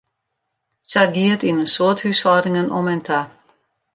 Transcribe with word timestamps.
Sa 0.91 1.01
gie 1.13 1.31
it 1.35 1.43
yn 1.49 1.61
in 1.63 1.71
soad 1.75 1.97
húshâldingen 2.01 2.73
om 2.77 2.87
en 2.93 3.01
ta. 3.07 3.19